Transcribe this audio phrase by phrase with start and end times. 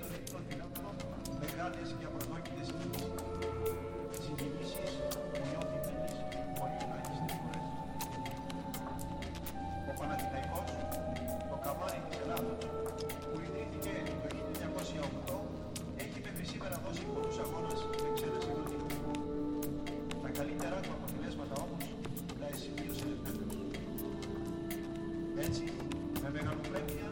[0.00, 0.94] των ελληνικών δυνάμεων
[1.28, 2.68] με μεγάλες και απροσδόκητες
[4.24, 4.92] συγκινήσεις
[5.32, 6.16] που νιώθει κανείς
[6.58, 6.82] πολύ.
[9.90, 10.70] Ο Παναθηναϊκός,
[11.50, 12.52] το καμάρι τη Ελλάδα,
[13.30, 14.28] που ιδρύθηκε το
[15.30, 15.36] 1908,
[16.04, 18.96] έχει μέχρι σήμερα δώσει πολλούς αγώνες με ξένες εκδοτήσεις.
[20.22, 21.76] Τα καλύτερα του αποτελέσματα όμω
[22.40, 23.54] τα εσημείωσε ελεύθερος.
[25.46, 25.64] Έτσι,
[26.22, 27.08] με μεγαλοπρέπεια